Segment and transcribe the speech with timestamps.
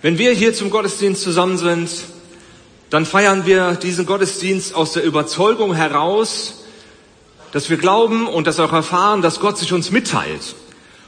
[0.00, 1.90] Wenn wir hier zum Gottesdienst zusammen sind,
[2.88, 6.62] dann feiern wir diesen Gottesdienst aus der Überzeugung heraus,
[7.50, 10.54] dass wir glauben und das auch erfahren, dass Gott sich uns mitteilt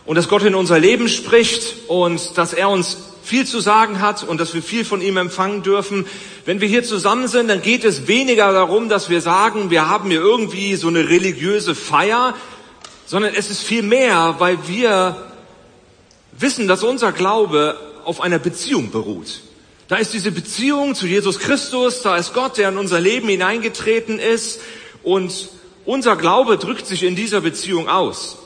[0.06, 4.25] und dass Gott in unser Leben spricht und dass er uns viel zu sagen hat
[4.25, 6.04] und dass wir viel von ihm empfangen dürfen.
[6.45, 10.11] Wenn wir hier zusammen sind, dann geht es weniger darum, dass wir sagen, wir haben
[10.11, 12.34] hier irgendwie so eine religiöse Feier,
[13.07, 15.16] sondern es ist viel mehr, weil wir
[16.32, 19.41] wissen, dass unser Glaube auf einer Beziehung beruht.
[19.89, 24.18] Da ist diese Beziehung zu Jesus Christus, da ist Gott, der in unser Leben hineingetreten
[24.18, 24.61] ist
[25.03, 25.49] und
[25.85, 28.39] unser Glaube drückt sich in dieser Beziehung aus.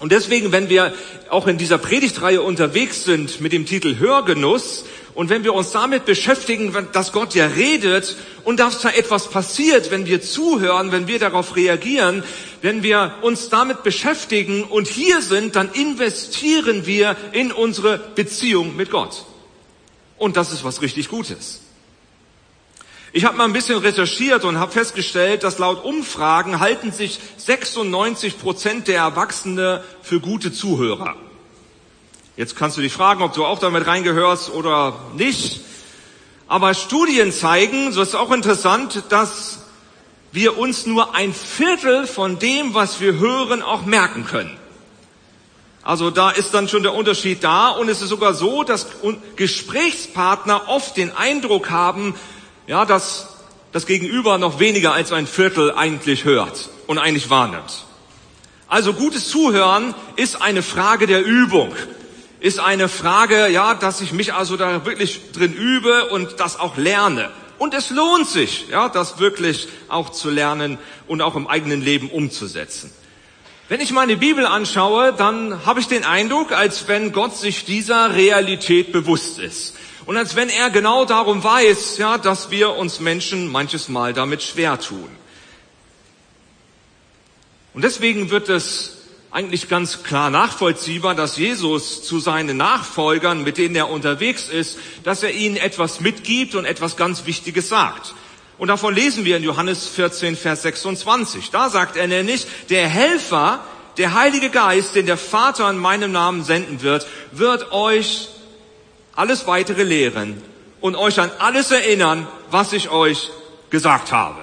[0.00, 0.92] Und deswegen, wenn wir
[1.30, 6.06] auch in dieser Predigtreihe unterwegs sind mit dem Titel Hörgenuss und wenn wir uns damit
[6.06, 11.20] beschäftigen, dass Gott ja redet und dass da etwas passiert, wenn wir zuhören, wenn wir
[11.20, 12.24] darauf reagieren,
[12.62, 18.90] wenn wir uns damit beschäftigen und hier sind, dann investieren wir in unsere Beziehung mit
[18.90, 19.24] Gott.
[20.18, 21.60] Und das ist was richtig Gutes.
[23.12, 28.40] Ich habe mal ein bisschen recherchiert und habe festgestellt, dass laut Umfragen halten sich 96
[28.40, 31.14] Prozent der Erwachsenen für gute Zuhörer.
[32.36, 35.60] Jetzt kannst du dich fragen, ob du auch damit reingehörst oder nicht.
[36.48, 39.60] Aber Studien zeigen, so ist auch interessant, dass
[40.32, 44.58] wir uns nur ein Viertel von dem, was wir hören, auch merken können.
[45.84, 48.88] Also da ist dann schon der Unterschied da und es ist sogar so, dass
[49.36, 52.16] Gesprächspartner oft den Eindruck haben,
[52.66, 53.28] ja, dass
[53.70, 57.84] das Gegenüber noch weniger als ein Viertel eigentlich hört und eigentlich wahrnimmt.
[58.66, 61.74] Also gutes Zuhören ist eine Frage der Übung,
[62.44, 66.76] ist eine Frage, ja, dass ich mich also da wirklich drin übe und das auch
[66.76, 67.30] lerne.
[67.56, 70.76] Und es lohnt sich, ja, das wirklich auch zu lernen
[71.08, 72.92] und auch im eigenen Leben umzusetzen.
[73.70, 78.14] Wenn ich meine Bibel anschaue, dann habe ich den Eindruck, als wenn Gott sich dieser
[78.14, 79.74] Realität bewusst ist.
[80.04, 84.42] Und als wenn er genau darum weiß, ja, dass wir uns Menschen manches Mal damit
[84.42, 85.08] schwer tun.
[87.72, 88.93] Und deswegen wird es
[89.34, 95.24] eigentlich ganz klar nachvollziehbar, dass Jesus zu seinen Nachfolgern, mit denen er unterwegs ist, dass
[95.24, 98.14] er ihnen etwas mitgibt und etwas ganz Wichtiges sagt.
[98.58, 101.50] Und davon lesen wir in Johannes 14, Vers 26.
[101.50, 103.58] Da sagt er nämlich, der Helfer,
[103.96, 108.28] der Heilige Geist, den der Vater in meinem Namen senden wird, wird euch
[109.16, 110.40] alles weitere lehren
[110.80, 113.30] und euch an alles erinnern, was ich euch
[113.70, 114.42] gesagt habe.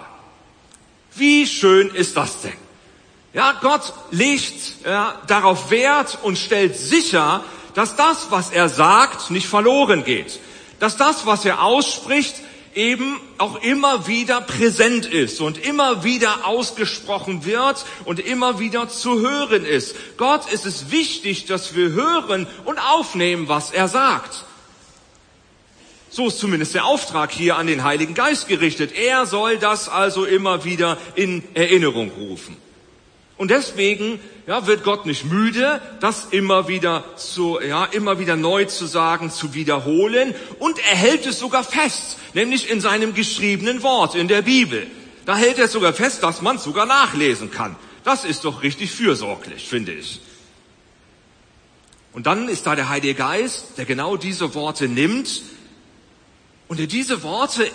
[1.16, 2.60] Wie schön ist das denn?
[3.34, 7.44] Ja, Gott legt ja, darauf Wert und stellt sicher,
[7.74, 10.40] dass das, was er sagt, nicht verloren geht.
[10.80, 12.36] Dass das, was er ausspricht,
[12.75, 19.20] eben auch immer wieder präsent ist und immer wieder ausgesprochen wird und immer wieder zu
[19.20, 19.96] hören ist.
[20.18, 24.46] Gott ist es wichtig, dass wir hören und aufnehmen, was er sagt.
[26.09, 28.91] So ist zumindest der Auftrag hier an den Heiligen Geist gerichtet.
[28.94, 32.58] Er soll das also immer wieder in Erinnerung rufen.
[33.41, 38.66] Und deswegen ja, wird Gott nicht müde, das immer wieder zu, ja, immer wieder neu
[38.66, 40.35] zu sagen, zu wiederholen.
[40.59, 44.85] Und er hält es sogar fest, nämlich in seinem geschriebenen Wort, in der Bibel.
[45.25, 47.75] Da hält er sogar fest, dass man es sogar nachlesen kann.
[48.03, 50.22] Das ist doch richtig fürsorglich, finde ich.
[52.13, 55.41] Und dann ist da der Heilige Geist, der genau diese Worte nimmt
[56.68, 57.68] und der diese Worte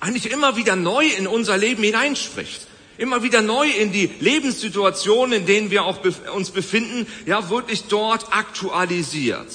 [0.00, 2.68] eigentlich immer wieder neu in unser Leben hineinspricht.
[2.98, 6.00] Immer wieder neu in die Lebenssituationen, in denen wir auch
[6.34, 9.46] uns befinden, ja wirklich dort aktualisiert.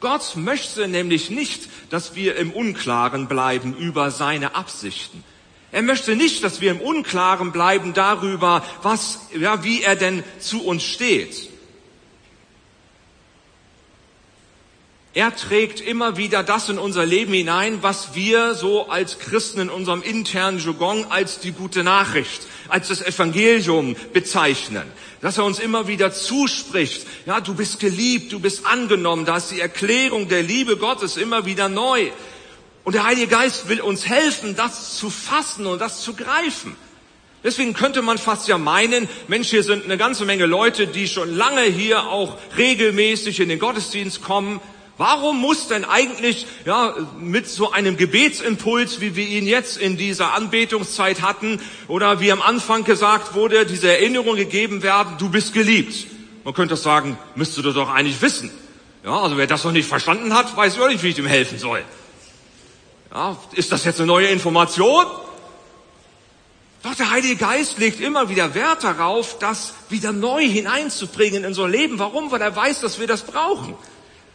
[0.00, 5.24] Gott möchte nämlich nicht, dass wir im Unklaren bleiben über seine Absichten.
[5.70, 10.64] Er möchte nicht, dass wir im Unklaren bleiben darüber, was, ja, wie er denn zu
[10.64, 11.50] uns steht.
[15.14, 19.70] Er trägt immer wieder das in unser Leben hinein, was wir so als Christen in
[19.70, 24.84] unserem internen Jargon als die gute Nachricht, als das Evangelium bezeichnen.
[25.22, 29.50] Dass er uns immer wieder zuspricht, ja, du bist geliebt, du bist angenommen, da ist
[29.50, 32.10] die Erklärung der Liebe Gottes immer wieder neu.
[32.84, 36.76] Und der Heilige Geist will uns helfen, das zu fassen und das zu greifen.
[37.42, 41.34] Deswegen könnte man fast ja meinen, Mensch, hier sind eine ganze Menge Leute, die schon
[41.34, 44.60] lange hier auch regelmäßig in den Gottesdienst kommen,
[44.98, 50.34] Warum muss denn eigentlich ja, mit so einem Gebetsimpuls, wie wir ihn jetzt in dieser
[50.34, 56.08] Anbetungszeit hatten, oder wie am Anfang gesagt wurde, diese Erinnerung gegeben werden, du bist geliebt?
[56.42, 58.50] Man könnte sagen, müsste du doch eigentlich wissen.
[59.04, 61.58] Ja, also wer das noch nicht verstanden hat, weiß auch nicht, wie ich ihm helfen
[61.58, 61.84] soll.
[63.14, 65.06] Ja, ist das jetzt eine neue Information?
[66.82, 71.68] Doch der Heilige Geist legt immer wieder Wert darauf, das wieder neu hineinzubringen in unser
[71.68, 72.00] Leben.
[72.00, 72.32] Warum?
[72.32, 73.74] Weil er weiß, dass wir das brauchen.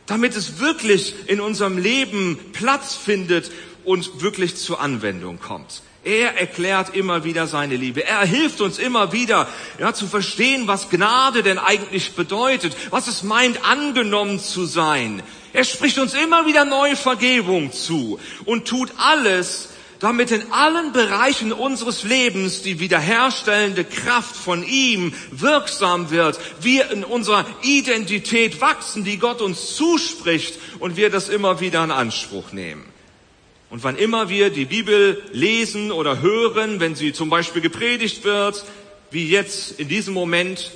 [0.06, 3.52] Damit es wirklich in unserem Leben Platz findet
[3.84, 5.82] und wirklich zur Anwendung kommt.
[6.04, 8.04] Er erklärt immer wieder seine Liebe.
[8.04, 9.48] Er hilft uns immer wieder,
[9.80, 15.24] ja, zu verstehen, was Gnade denn eigentlich bedeutet, was es meint, angenommen zu sein.
[15.54, 19.70] Er spricht uns immer wieder neue Vergebung zu und tut alles,
[20.04, 27.06] damit in allen Bereichen unseres Lebens die wiederherstellende Kraft von ihm wirksam wird, wir in
[27.06, 32.84] unserer Identität wachsen, die Gott uns zuspricht und wir das immer wieder in Anspruch nehmen.
[33.70, 38.66] Und wann immer wir die Bibel lesen oder hören, wenn sie zum Beispiel gepredigt wird,
[39.10, 40.72] wie jetzt in diesem Moment,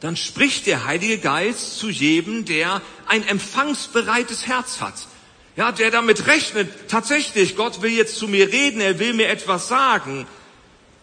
[0.00, 5.07] dann spricht der Heilige Geist zu jedem, der ein empfangsbereites Herz hat
[5.58, 9.66] ja, der damit rechnet, tatsächlich, Gott will jetzt zu mir reden, er will mir etwas
[9.66, 10.24] sagen.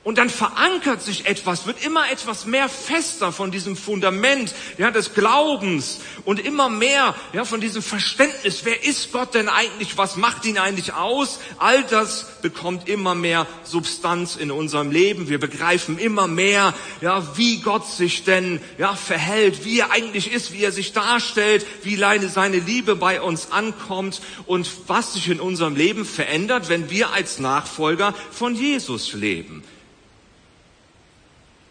[0.05, 5.15] Und dann verankert sich etwas, wird immer etwas mehr fester von diesem Fundament, ja, des
[5.15, 8.65] Glaubens und immer mehr, ja, von diesem Verständnis.
[8.65, 9.97] Wer ist Gott denn eigentlich?
[9.97, 11.39] Was macht ihn eigentlich aus?
[11.57, 15.27] All das bekommt immer mehr Substanz in unserem Leben.
[15.27, 20.53] Wir begreifen immer mehr, ja, wie Gott sich denn, ja, verhält, wie er eigentlich ist,
[20.53, 25.75] wie er sich darstellt, wie seine Liebe bei uns ankommt und was sich in unserem
[25.75, 29.63] Leben verändert, wenn wir als Nachfolger von Jesus leben.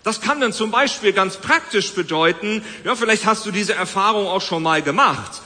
[0.05, 4.43] Das kann dann zum Beispiel ganz praktisch bedeuten, ja, vielleicht hast du diese Erfahrung auch
[4.43, 5.41] schon mal gemacht,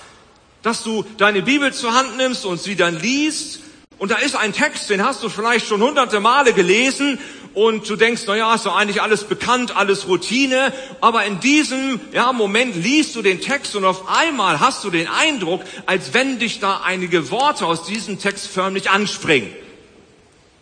[0.62, 3.60] dass du deine Bibel zur Hand nimmst und sie dann liest
[3.98, 7.20] und da ist ein Text, den hast du vielleicht schon hunderte Male gelesen
[7.54, 12.00] und du denkst, na ja, ist doch eigentlich alles bekannt, alles Routine, aber in diesem
[12.12, 16.40] ja, Moment liest du den Text und auf einmal hast du den Eindruck, als wenn
[16.40, 19.52] dich da einige Worte aus diesem Text förmlich anspringen.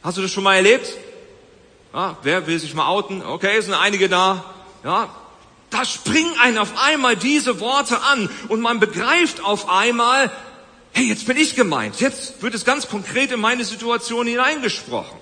[0.03, 0.87] Hast du das schon mal erlebt?
[1.97, 3.25] Ja, wer will sich mal outen?
[3.25, 4.45] Okay, sind einige da.
[4.85, 5.09] Ja,
[5.71, 10.31] da springen einen auf einmal diese Worte an und man begreift auf einmal,
[10.93, 11.99] hey, jetzt bin ich gemeint.
[11.99, 15.19] Jetzt wird es ganz konkret in meine Situation hineingesprochen.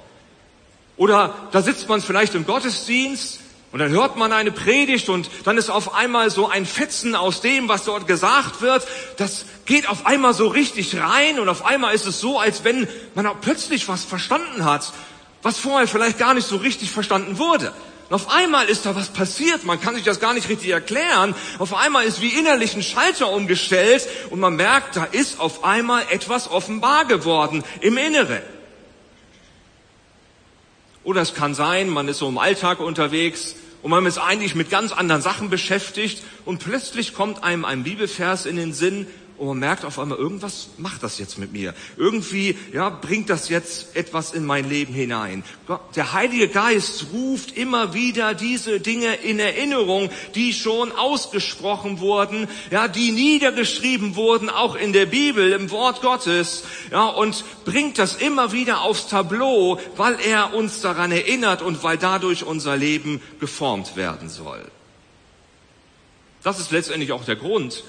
[0.97, 3.39] Oder da sitzt man vielleicht im Gottesdienst
[3.71, 7.41] und dann hört man eine Predigt und dann ist auf einmal so ein Fetzen aus
[7.41, 8.85] dem, was dort gesagt wird.
[9.17, 12.89] Das geht auf einmal so richtig rein und auf einmal ist es so, als wenn
[13.15, 14.93] man auch plötzlich was verstanden hat
[15.45, 17.73] was vorher vielleicht gar nicht so richtig verstanden wurde.
[18.09, 21.35] Und auf einmal ist da was passiert, man kann sich das gar nicht richtig erklären.
[21.59, 26.03] Auf einmal ist wie innerlich ein Schalter umgestellt und man merkt, da ist auf einmal
[26.11, 28.43] etwas offenbar geworden im Inneren.
[31.05, 34.71] Oder es kann sein, man ist so im Alltag unterwegs und man ist eigentlich mit
[34.71, 39.07] ganz anderen Sachen beschäftigt und plötzlich kommt einem ein Bibelvers in den Sinn
[39.37, 41.75] und man merkt auf einmal, irgendwas macht das jetzt mit mir.
[41.97, 45.43] Irgendwie, ja, bringt das jetzt etwas in mein Leben hinein.
[45.97, 52.87] Der Heilige Geist ruft immer wieder diese Dinge in Erinnerung, die schon ausgesprochen wurden, ja,
[52.87, 58.53] die niedergeschrieben wurden, auch in der Bibel, im Wort Gottes, ja, und bringt das immer
[58.53, 64.29] wieder aufs Tableau, weil er uns daran erinnert und weil dadurch unser Leben geformt werden
[64.29, 64.65] soll.
[66.45, 67.83] Das ist letztendlich auch der Grund,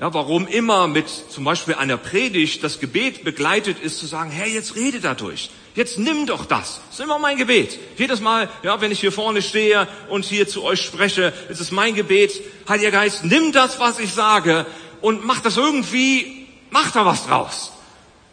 [0.00, 4.50] ja, warum immer mit zum Beispiel einer Predigt das Gebet begleitet ist, zu sagen, hey,
[4.50, 5.50] jetzt rede dadurch.
[5.74, 6.80] Jetzt nimm doch das.
[6.88, 7.78] Das ist immer mein Gebet.
[7.98, 11.70] Jedes Mal, ja, wenn ich hier vorne stehe und hier zu euch spreche, ist es
[11.70, 12.32] mein Gebet.
[12.66, 14.64] Heiliger Geist, nimm das, was ich sage
[15.02, 17.72] und mach das irgendwie, mach da was draus.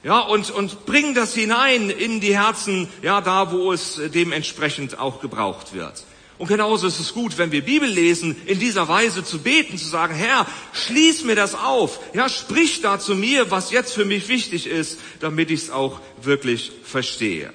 [0.03, 5.19] Ja, und, und bring das hinein in die Herzen, ja, da, wo es dementsprechend auch
[5.19, 6.05] gebraucht wird.
[6.37, 9.87] Und genauso ist es gut, wenn wir Bibel lesen, in dieser Weise zu beten, zu
[9.87, 11.99] sagen, Herr, schließ mir das auf.
[12.13, 15.99] Ja, sprich da zu mir, was jetzt für mich wichtig ist, damit ich es auch
[16.21, 17.51] wirklich verstehe.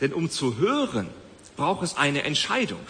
[0.00, 1.08] Denn um zu hören,
[1.56, 2.80] braucht es eine Entscheidung.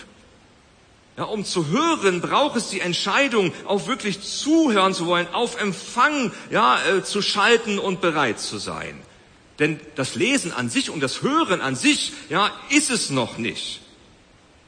[1.18, 6.32] Ja, um zu hören, braucht es die Entscheidung, auch wirklich zuhören zu wollen, auf Empfang
[6.50, 8.98] ja, äh, zu schalten und bereit zu sein.
[9.58, 13.81] Denn das Lesen an sich und das Hören an sich, ja, ist es noch nicht.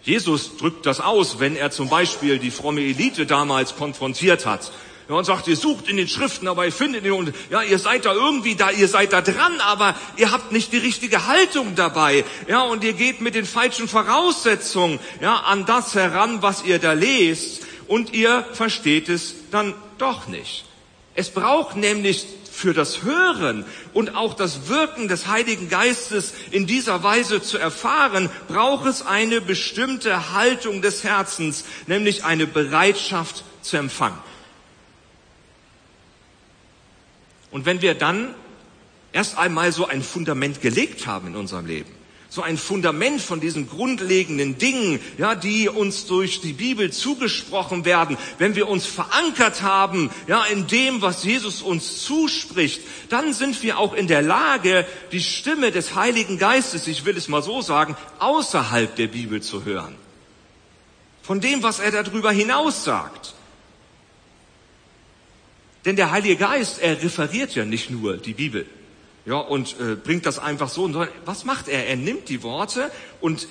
[0.04, 4.70] Jesus drückt das aus, wenn er zum Beispiel die fromme Elite damals konfrontiert hat.
[5.08, 7.78] Ja, und sagt, ihr sucht in den Schriften, aber ihr findet ihn und ja, ihr
[7.78, 11.74] seid da irgendwie da, ihr seid da dran, aber ihr habt nicht die richtige Haltung
[11.74, 12.24] dabei.
[12.48, 16.94] Ja, und ihr geht mit den falschen Voraussetzungen, ja, an das heran, was ihr da
[16.94, 20.64] lest und ihr versteht es dann doch nicht.
[21.14, 27.02] Es braucht nämlich für das Hören und auch das Wirken des Heiligen Geistes in dieser
[27.02, 34.18] Weise zu erfahren, braucht es eine bestimmte Haltung des Herzens, nämlich eine Bereitschaft zu empfangen.
[37.50, 38.34] Und wenn wir dann
[39.12, 41.90] erst einmal so ein Fundament gelegt haben in unserem Leben,
[42.34, 48.16] so ein Fundament von diesen grundlegenden Dingen, ja, die uns durch die Bibel zugesprochen werden,
[48.38, 53.78] wenn wir uns verankert haben, ja, in dem, was Jesus uns zuspricht, dann sind wir
[53.78, 57.96] auch in der Lage, die Stimme des Heiligen Geistes, ich will es mal so sagen,
[58.18, 59.94] außerhalb der Bibel zu hören.
[61.22, 63.34] Von dem, was er darüber hinaus sagt.
[65.84, 68.66] Denn der Heilige Geist, er referiert ja nicht nur die Bibel
[69.26, 70.84] ja, und äh, bringt das einfach so.
[70.84, 71.86] Und was macht er?
[71.86, 72.90] Er nimmt die Worte
[73.20, 73.48] und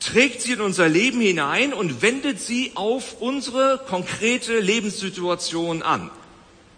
[0.00, 6.10] trägt sie in unser Leben hinein und wendet sie auf unsere konkrete Lebenssituation an.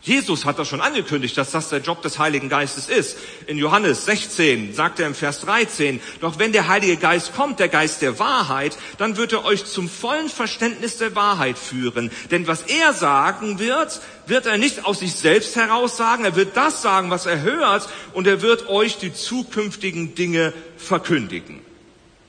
[0.04, 3.16] Jesus hat das schon angekündigt, dass das der Job des Heiligen Geistes ist.
[3.47, 7.68] In Johannes 16 sagt er im Vers 13, doch wenn der Heilige Geist kommt, der
[7.68, 12.11] Geist der Wahrheit, dann wird er euch zum vollen Verständnis der Wahrheit führen.
[12.32, 16.56] Denn was er sagen wird, wird er nicht aus sich selbst heraus sagen, er wird
[16.56, 21.61] das sagen, was er hört, und er wird euch die zukünftigen Dinge verkündigen.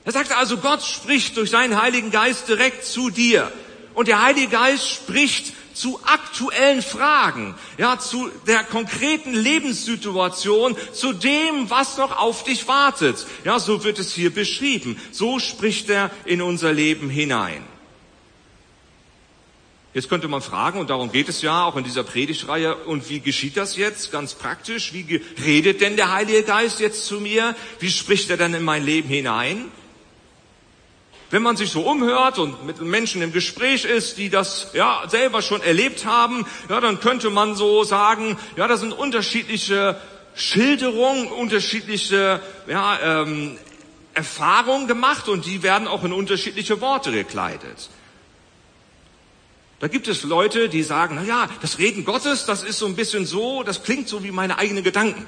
[0.06, 3.52] Er sagt also, Gott spricht durch seinen Heiligen Geist direkt zu dir.
[3.94, 11.70] Und der Heilige Geist spricht zu aktuellen Fragen, ja, zu der konkreten Lebenssituation, zu dem,
[11.70, 13.26] was noch auf dich wartet.
[13.44, 15.00] Ja, so wird es hier beschrieben.
[15.12, 17.64] So spricht er in unser Leben hinein.
[19.94, 23.20] Jetzt könnte man fragen, und darum geht es ja auch in dieser Predigtreihe, und wie
[23.20, 24.92] geschieht das jetzt ganz praktisch?
[24.94, 27.56] Wie redet denn der Heilige Geist jetzt zu mir?
[27.80, 29.72] Wie spricht er denn in mein Leben hinein?
[31.34, 35.42] Wenn man sich so umhört und mit Menschen im Gespräch ist, die das ja selber
[35.42, 40.00] schon erlebt haben, ja, dann könnte man so sagen, ja, das sind unterschiedliche
[40.36, 43.58] Schilderungen, unterschiedliche ja, ähm,
[44.14, 47.90] Erfahrungen gemacht und die werden auch in unterschiedliche Worte gekleidet.
[49.80, 52.96] Da gibt es Leute, die sagen, na ja, das Reden Gottes, das ist so ein
[52.96, 55.26] bisschen so, das klingt so wie meine eigenen Gedanken.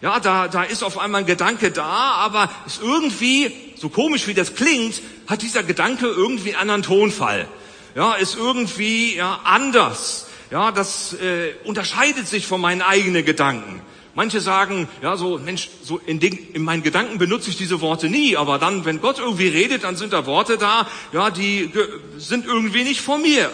[0.00, 4.34] Ja, da, da ist auf einmal ein Gedanke da, aber ist irgendwie, so komisch wie
[4.34, 7.48] das klingt, hat dieser Gedanke irgendwie einen anderen Tonfall.
[7.94, 10.26] Ja, ist irgendwie ja, anders.
[10.50, 13.80] Ja, das äh, unterscheidet sich von meinen eigenen Gedanken.
[14.14, 18.10] Manche sagen, ja, so, Mensch, so in, den, in meinen Gedanken benutze ich diese Worte
[18.10, 21.70] nie, aber dann, wenn Gott irgendwie redet, dann sind da Worte da, ja, die
[22.18, 23.50] sind irgendwie nicht von mir.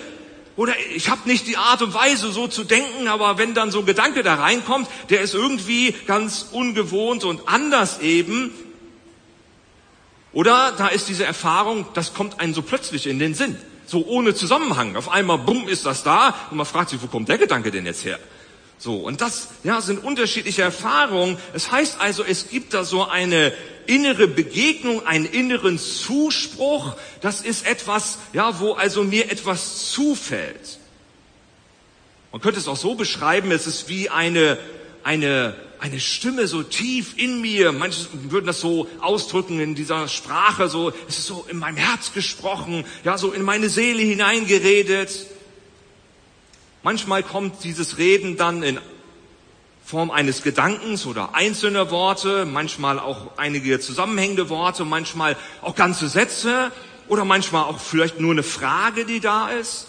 [0.56, 3.80] Oder ich habe nicht die Art und Weise, so zu denken, aber wenn dann so
[3.80, 8.50] ein Gedanke da reinkommt, der ist irgendwie ganz ungewohnt und anders eben.
[10.36, 14.34] Oder da ist diese Erfahrung, das kommt einem so plötzlich in den Sinn, so ohne
[14.34, 14.94] Zusammenhang.
[14.94, 17.86] Auf einmal, bumm, ist das da und man fragt sich, wo kommt der Gedanke denn
[17.86, 18.18] jetzt her?
[18.76, 21.38] So, und das ja, sind unterschiedliche Erfahrungen.
[21.54, 23.54] Es heißt also, es gibt da so eine
[23.86, 26.92] innere Begegnung, einen inneren Zuspruch.
[27.22, 30.78] Das ist etwas, ja, wo also mir etwas zufällt.
[32.30, 34.58] Man könnte es auch so beschreiben, es ist wie eine,
[35.02, 37.72] eine, eine Stimme so tief in mir.
[37.72, 42.12] Manche würden das so ausdrücken in dieser Sprache, so, es ist so in meinem Herz
[42.12, 45.26] gesprochen, ja, so in meine Seele hineingeredet.
[46.82, 48.78] Manchmal kommt dieses Reden dann in
[49.84, 56.72] Form eines Gedankens oder einzelner Worte, manchmal auch einige zusammenhängende Worte, manchmal auch ganze Sätze
[57.08, 59.88] oder manchmal auch vielleicht nur eine Frage, die da ist.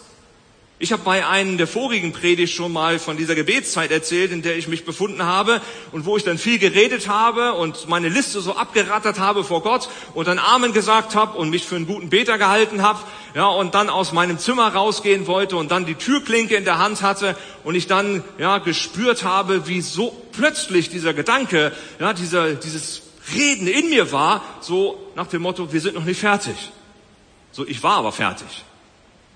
[0.79, 4.57] Ich habe bei einem der vorigen Predigt schon mal von dieser Gebetszeit erzählt, in der
[4.57, 5.59] ich mich befunden habe
[5.91, 9.89] und wo ich dann viel geredet habe und meine Liste so abgerattert habe vor Gott
[10.13, 12.99] und dann Amen gesagt habe und mich für einen guten Beter gehalten habe,
[13.33, 17.01] ja, und dann aus meinem Zimmer rausgehen wollte und dann die Türklinke in der Hand
[17.01, 23.01] hatte und ich dann ja gespürt habe, wie so plötzlich dieser Gedanke, ja, dieser dieses
[23.33, 26.55] Reden in mir war, so nach dem Motto, wir sind noch nicht fertig.
[27.51, 28.63] So, ich war aber fertig.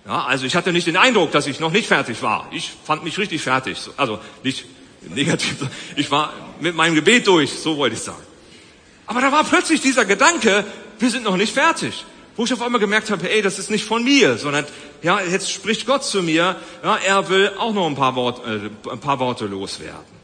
[0.06, 2.48] Ja, also ich hatte nicht den Eindruck, dass ich noch nicht fertig war.
[2.52, 3.78] Ich fand mich richtig fertig.
[3.98, 4.66] Also nicht
[5.02, 5.58] negativ,
[5.96, 8.24] ich war mit meinem Gebet durch, so wollte ich sagen.
[9.06, 10.66] Aber da war plötzlich dieser Gedanke,
[11.00, 12.06] wir sind noch nicht fertig.
[12.38, 14.66] Wo ich auf einmal gemerkt habe, ey, das ist nicht von mir, sondern
[15.04, 18.70] ja, jetzt spricht Gott zu mir, ja, er will auch noch ein paar, Wort, äh,
[18.90, 20.22] ein paar Worte loswerden.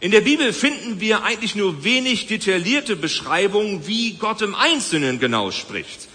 [0.00, 5.50] In der Bibel finden wir eigentlich nur wenig detaillierte Beschreibungen, wie Gott im Einzelnen genau
[5.50, 6.09] spricht.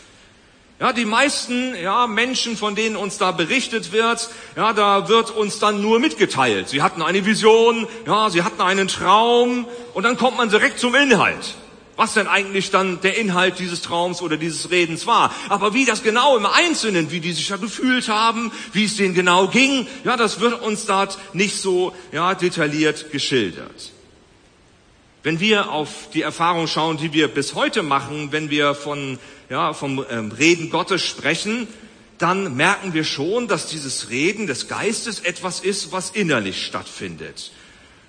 [0.78, 5.60] Ja, die meisten ja, Menschen, von denen uns da berichtet wird, ja, da wird uns
[5.60, 6.68] dann nur mitgeteilt.
[6.68, 10.94] Sie hatten eine Vision, ja, sie hatten einen Traum und dann kommt man direkt zum
[10.94, 11.56] Inhalt.
[11.96, 15.34] Was denn eigentlich dann der Inhalt dieses Traums oder dieses Redens war.
[15.48, 19.14] Aber wie das genau im Einzelnen, wie die sich da gefühlt haben, wie es denen
[19.14, 23.95] genau ging, ja, das wird uns dort nicht so ja, detailliert geschildert.
[25.26, 29.18] Wenn wir auf die Erfahrung schauen, die wir bis heute machen, wenn wir von
[29.50, 31.68] ja, vom ähm, Reden Gottes sprechen,
[32.20, 37.52] dann merken wir schon, dass dieses Reden des Geistes etwas ist, was innerlich stattfindet.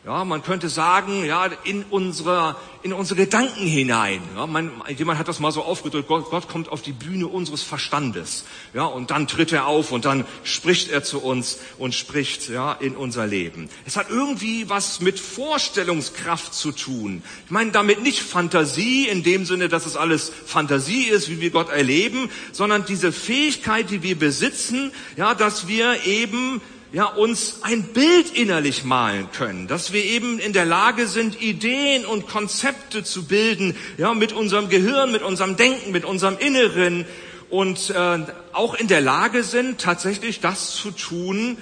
[0.07, 4.23] Ja, man könnte sagen, ja, in unsere, in unsere Gedanken hinein.
[4.37, 7.65] Ja, man, jemand hat das mal so aufgedrückt, Gott, Gott kommt auf die Bühne unseres
[7.65, 8.45] Verstandes.
[8.73, 12.73] Ja, und dann tritt er auf und dann spricht er zu uns und spricht, ja,
[12.75, 13.69] in unser Leben.
[13.85, 17.25] Es hat irgendwie was mit Vorstellungskraft zu tun.
[17.47, 21.51] Ich meine damit nicht Fantasie in dem Sinne, dass es alles Fantasie ist, wie wir
[21.51, 26.61] Gott erleben, sondern diese Fähigkeit, die wir besitzen, ja, dass wir eben
[26.93, 32.07] ja, uns ein Bild innerlich malen können, dass wir eben in der Lage sind, Ideen
[32.07, 37.05] und Konzepte zu bilden, ja, mit unserem Gehirn, mit unserem Denken, mit unserem Inneren
[37.51, 38.19] und äh,
[38.53, 41.59] auch in der Lage sind, tatsächlich das zu tun,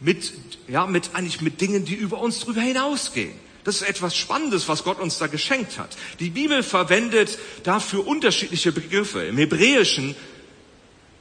[0.00, 0.32] mit,
[0.68, 3.32] ja, mit eigentlich mit Dingen, die über uns drüber hinausgehen.
[3.64, 5.96] Das ist etwas Spannendes, was Gott uns da geschenkt hat.
[6.20, 9.24] Die Bibel verwendet dafür unterschiedliche Begriffe.
[9.24, 10.14] Im Hebräischen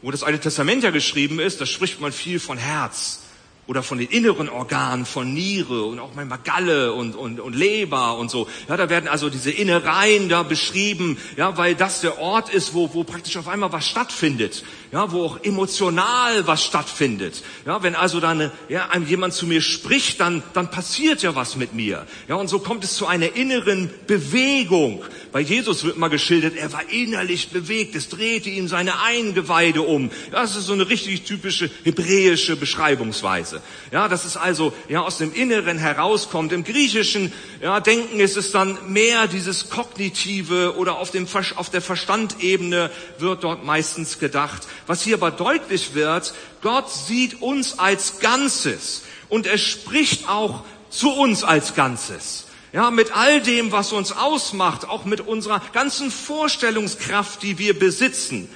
[0.05, 3.21] wo das Alte Testament ja geschrieben ist, da spricht man viel von Herz
[3.67, 8.17] oder von den inneren Organen, von Niere und auch manchmal Galle und, und, und Leber
[8.17, 8.48] und so.
[8.69, 12.93] Ja, da werden also diese Innereien da beschrieben, ja, weil das der Ort ist, wo,
[12.93, 17.43] wo praktisch auf einmal was stattfindet, ja, wo auch emotional was stattfindet.
[17.65, 21.74] Ja, wenn also dann ja, jemand zu mir spricht, dann, dann passiert ja was mit
[21.74, 22.05] mir.
[22.27, 25.03] Ja, und so kommt es zu einer inneren Bewegung.
[25.31, 30.12] Bei Jesus wird mal geschildert, er war innerlich bewegt, es drehte ihm seine Eingeweide um.
[30.31, 33.54] Ja, das ist so eine richtig typische hebräische Beschreibungsweise.
[33.55, 33.62] Weise.
[33.91, 36.51] Ja, dass es also ja aus dem Inneren herauskommt.
[36.51, 37.31] Im Griechischen
[37.62, 43.43] ja, Denken ist es dann mehr dieses kognitive oder auf, dem, auf der Verstandebene wird
[43.43, 44.67] dort meistens gedacht.
[44.88, 51.12] Was hier aber deutlich wird, Gott sieht uns als Ganzes und er spricht auch zu
[51.12, 52.45] uns als Ganzes.
[52.74, 58.50] Ja, mit all dem, was uns ausmacht, auch mit unserer ganzen Vorstellungskraft, die wir besitzen.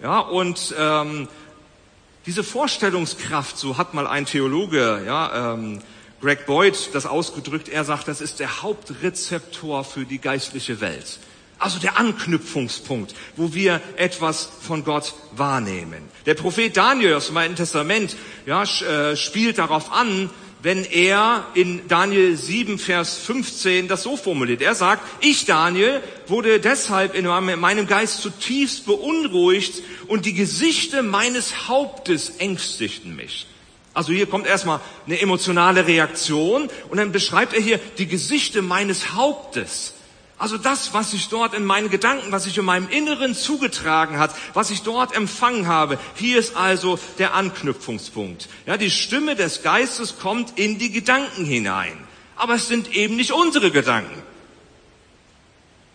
[0.00, 1.26] Ja, und ähm,
[2.26, 5.80] diese Vorstellungskraft, so hat mal ein Theologe, ja, ähm,
[6.20, 11.18] Greg Boyd das ausgedrückt, er sagt, das ist der Hauptrezeptor für die geistliche Welt.
[11.58, 16.02] Also der Anknüpfungspunkt, wo wir etwas von Gott wahrnehmen.
[16.26, 20.30] Der Prophet Daniel aus dem Alten Testament ja, äh, spielt darauf an,
[20.62, 24.60] wenn er in Daniel 7, Vers 15 das so formuliert.
[24.60, 31.68] Er sagt, ich, Daniel, wurde deshalb in meinem Geist zutiefst beunruhigt und die Gesichte meines
[31.68, 33.46] Hauptes ängstigten mich.
[33.92, 39.14] Also hier kommt erstmal eine emotionale Reaktion und dann beschreibt er hier die Gesichte meines
[39.14, 39.94] Hauptes.
[40.40, 44.34] Also das, was sich dort in meinen Gedanken, was sich in meinem Inneren zugetragen hat,
[44.54, 48.48] was ich dort empfangen habe, hier ist also der Anknüpfungspunkt.
[48.64, 51.92] Ja, die Stimme des Geistes kommt in die Gedanken hinein.
[52.36, 54.22] Aber es sind eben nicht unsere Gedanken.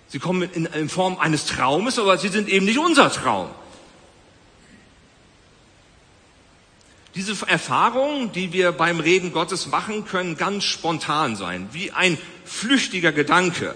[0.10, 3.50] Sie kommen in, in Form eines Traumes, aber sie sind eben nicht unser Traum.
[7.16, 13.12] Diese Erfahrungen, die wir beim Reden Gottes machen, können ganz spontan sein, wie ein flüchtiger
[13.12, 13.74] Gedanke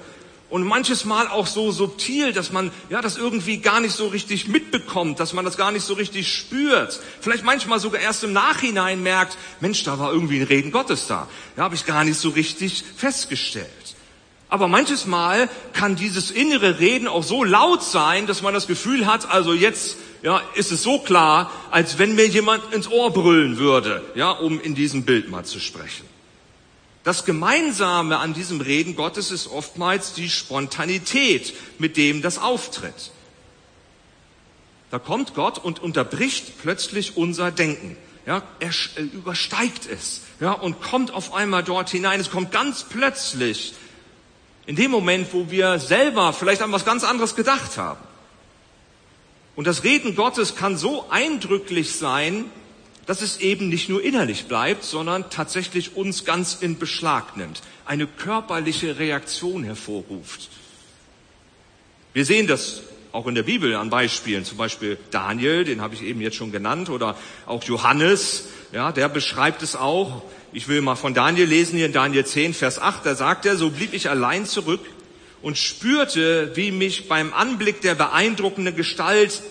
[0.50, 4.48] und manches Mal auch so subtil, dass man ja das irgendwie gar nicht so richtig
[4.48, 7.00] mitbekommt, dass man das gar nicht so richtig spürt.
[7.22, 11.28] Vielleicht manchmal sogar erst im Nachhinein merkt, Mensch, da war irgendwie ein Reden Gottes da.
[11.56, 13.68] Ja, habe ich gar nicht so richtig festgestellt.
[14.50, 19.06] Aber manches Mal kann dieses innere Reden auch so laut sein, dass man das Gefühl
[19.06, 23.58] hat, also jetzt ja, ist es so klar, als wenn mir jemand ins Ohr brüllen
[23.58, 26.06] würde, ja, um in diesem Bild mal zu sprechen.
[27.10, 33.10] Das Gemeinsame an diesem Reden Gottes ist oftmals die Spontanität, mit dem das auftritt.
[34.92, 37.98] Da kommt Gott und unterbricht plötzlich unser Denken.
[38.28, 40.22] Ja, er übersteigt es.
[40.40, 42.20] Ja, und kommt auf einmal dort hinein.
[42.20, 43.74] Es kommt ganz plötzlich.
[44.68, 48.02] In dem Moment, wo wir selber vielleicht an was ganz anderes gedacht haben.
[49.56, 52.46] Und das Reden Gottes kann so eindrücklich sein,
[53.10, 58.06] dass es eben nicht nur innerlich bleibt, sondern tatsächlich uns ganz in Beschlag nimmt, eine
[58.06, 60.48] körperliche Reaktion hervorruft.
[62.14, 66.04] Wir sehen das auch in der Bibel an Beispielen, zum Beispiel Daniel, den habe ich
[66.04, 67.18] eben jetzt schon genannt, oder
[67.48, 70.22] auch Johannes, ja, der beschreibt es auch.
[70.54, 73.58] Ich will mal von Daniel lesen hier in Daniel 10, Vers 8, da sagt er,
[73.58, 74.86] so blieb ich allein zurück
[75.42, 79.42] und spürte, wie mich beim Anblick der beeindruckenden Gestalt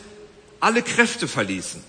[0.61, 1.83] alle Kräfte verließen.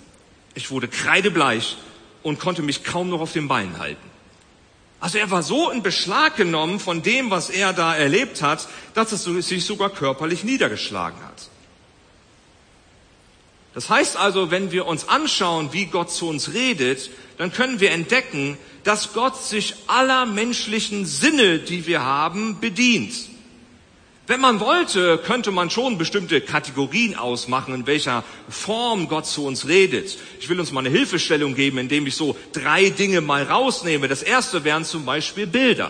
[0.56, 1.78] Ich wurde kreidebleich
[2.24, 4.10] und konnte mich kaum noch auf den Beinen halten.
[5.00, 9.12] Also er war so in Beschlag genommen von dem, was er da erlebt hat, dass
[9.14, 11.50] es sich sogar körperlich niedergeschlagen hat.
[13.74, 17.92] Das heißt also, wenn wir uns anschauen, wie Gott zu uns redet, dann können wir
[17.92, 23.14] entdecken, dass Gott sich aller menschlichen Sinne, die wir haben, bedient.
[24.30, 29.68] Wenn man wollte, könnte man schon bestimmte Kategorien ausmachen, in welcher Form Gott zu uns
[29.68, 30.20] redet.
[30.40, 34.08] Ich will uns mal eine Hilfestellung geben, indem ich so drei Dinge mal rausnehme.
[34.08, 35.90] Das erste wären zum Beispiel Bilder.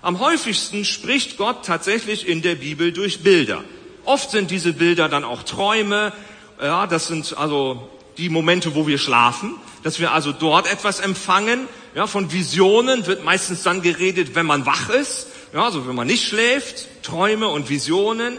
[0.00, 3.62] Am häufigsten spricht Gott tatsächlich in der Bibel durch Bilder.
[4.04, 6.12] Oft sind diese Bilder dann auch Träume.
[6.60, 9.54] Ja, das sind also die Momente, wo wir schlafen,
[9.84, 11.68] dass wir also dort etwas empfangen.
[11.94, 15.28] Ja, von Visionen wird meistens dann geredet, wenn man wach ist.
[15.52, 18.38] Ja, also wenn man nicht schläft, Träume und Visionen.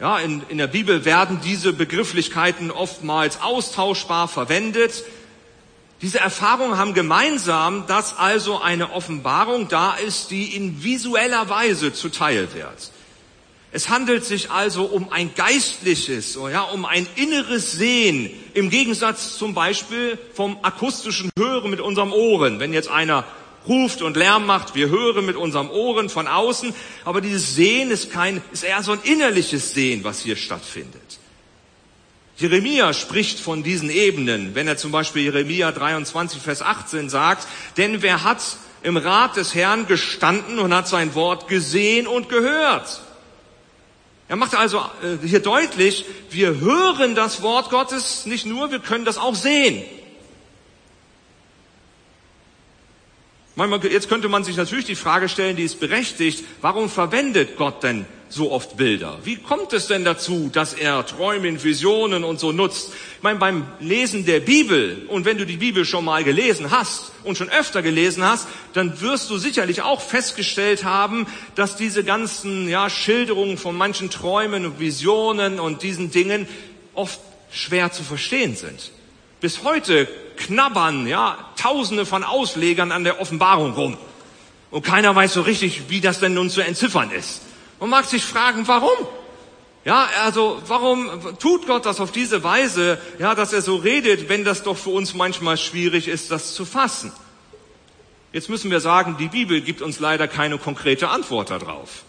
[0.00, 5.02] Ja, in, in der Bibel werden diese Begrifflichkeiten oftmals austauschbar verwendet.
[6.00, 12.54] Diese Erfahrungen haben gemeinsam, dass also eine Offenbarung da ist, die in visueller Weise zuteil
[12.54, 12.92] wird.
[13.72, 19.36] Es handelt sich also um ein geistliches, oh ja, um ein inneres Sehen im Gegensatz
[19.36, 22.60] zum Beispiel vom akustischen Hören mit unserem Ohren.
[22.60, 23.24] Wenn jetzt einer
[23.68, 28.10] ruft und Lärm macht, wir hören mit unserem Ohren von außen, aber dieses Sehen ist
[28.10, 31.18] kein, ist eher so ein innerliches Sehen, was hier stattfindet.
[32.38, 38.00] Jeremia spricht von diesen Ebenen, wenn er zum Beispiel Jeremia 23, Vers 18 sagt, denn
[38.00, 38.40] wer hat
[38.82, 43.00] im Rat des Herrn gestanden und hat sein Wort gesehen und gehört?
[44.28, 49.04] Er macht also äh, hier deutlich, wir hören das Wort Gottes nicht nur, wir können
[49.04, 49.82] das auch sehen.
[53.90, 58.06] Jetzt könnte man sich natürlich die Frage stellen, die ist berechtigt, warum verwendet Gott denn
[58.28, 59.18] so oft Bilder?
[59.24, 62.92] Wie kommt es denn dazu, dass er Träume in Visionen und so nutzt?
[63.16, 67.10] Ich meine, beim Lesen der Bibel, und wenn du die Bibel schon mal gelesen hast
[67.24, 72.68] und schon öfter gelesen hast, dann wirst du sicherlich auch festgestellt haben, dass diese ganzen
[72.68, 76.46] ja, Schilderungen von manchen Träumen und Visionen und diesen Dingen
[76.94, 77.18] oft
[77.50, 78.92] schwer zu verstehen sind.
[79.40, 83.96] Bis heute knabbern ja Tausende von Auslegern an der Offenbarung rum.
[84.70, 87.42] Und keiner weiß so richtig, wie das denn nun zu entziffern ist.
[87.80, 89.06] Man mag sich fragen, warum?
[89.84, 94.44] Ja, also warum tut Gott das auf diese Weise, ja, dass er so redet, wenn
[94.44, 97.12] das doch für uns manchmal schwierig ist, das zu fassen?
[98.32, 102.02] Jetzt müssen wir sagen, die Bibel gibt uns leider keine konkrete Antwort darauf.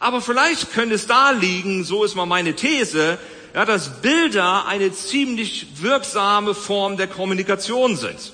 [0.00, 3.18] Aber vielleicht könnte es da liegen, so ist mal meine These,
[3.54, 8.32] ja, dass Bilder eine ziemlich wirksame Form der Kommunikation sind.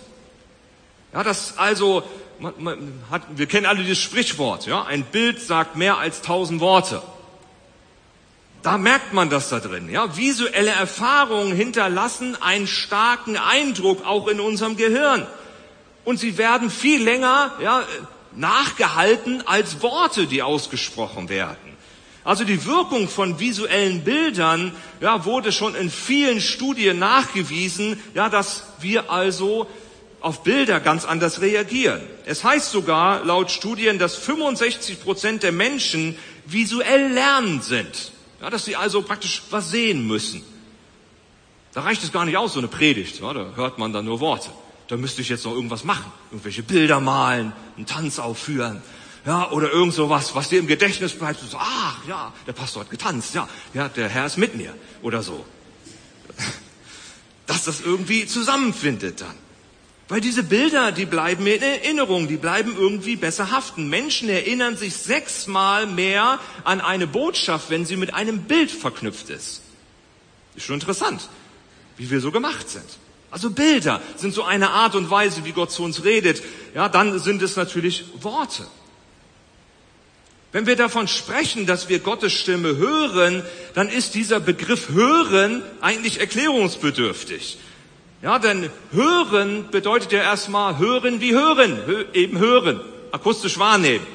[1.12, 2.02] Ja, dass also,
[2.38, 6.60] man, man hat, wir kennen alle dieses Sprichwort, ja, ein Bild sagt mehr als tausend
[6.60, 7.02] Worte.
[8.62, 10.16] Da merkt man das da drin, ja.
[10.16, 15.26] Visuelle Erfahrungen hinterlassen einen starken Eindruck auch in unserem Gehirn.
[16.04, 17.84] Und sie werden viel länger, ja,
[18.32, 21.69] nachgehalten als Worte, die ausgesprochen werden.
[22.22, 28.64] Also die Wirkung von visuellen Bildern ja, wurde schon in vielen Studien nachgewiesen, ja, dass
[28.80, 29.66] wir also
[30.20, 32.02] auf Bilder ganz anders reagieren.
[32.26, 38.66] Es heißt sogar laut Studien, dass 65 Prozent der Menschen visuell lernend sind, ja, dass
[38.66, 40.42] sie also praktisch was sehen müssen.
[41.72, 43.20] Da reicht es gar nicht aus, so eine Predigt.
[43.20, 44.50] Ja, da hört man dann nur Worte.
[44.88, 48.82] Da müsste ich jetzt noch irgendwas machen, irgendwelche Bilder malen, einen Tanz aufführen
[49.26, 52.90] ja, oder irgend sowas, was dir im Gedächtnis bleibt, so, ach, ja, der Pastor hat
[52.90, 55.44] getanzt, ja, ja, der Herr ist mit mir, oder so.
[57.46, 59.34] Dass das irgendwie zusammenfindet dann.
[60.08, 63.88] Weil diese Bilder, die bleiben in Erinnerung, die bleiben irgendwie besser haften.
[63.88, 69.62] Menschen erinnern sich sechsmal mehr an eine Botschaft, wenn sie mit einem Bild verknüpft ist.
[70.56, 71.28] Ist schon interessant,
[71.96, 72.86] wie wir so gemacht sind.
[73.30, 76.42] Also Bilder sind so eine Art und Weise, wie Gott zu uns redet.
[76.74, 78.66] Ja, dann sind es natürlich Worte.
[80.52, 86.18] Wenn wir davon sprechen, dass wir Gottes Stimme hören, dann ist dieser Begriff hören eigentlich
[86.18, 87.58] erklärungsbedürftig.
[88.22, 91.78] Ja, denn hören bedeutet ja erstmal hören wie hören,
[92.12, 92.80] eben hören,
[93.12, 94.06] akustisch wahrnehmen.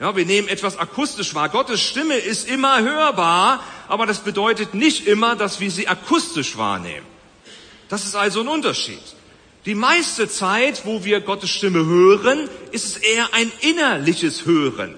[0.00, 1.48] Ja, wir nehmen etwas akustisch wahr.
[1.48, 7.06] Gottes Stimme ist immer hörbar, aber das bedeutet nicht immer, dass wir sie akustisch wahrnehmen.
[7.88, 9.00] Das ist also ein Unterschied.
[9.64, 14.96] Die meiste Zeit, wo wir Gottes Stimme hören, ist es eher ein innerliches Hören.